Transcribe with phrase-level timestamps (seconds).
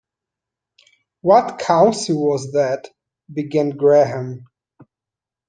[1.21, 2.89] “What Council was that?”
[3.31, 4.45] began Graham.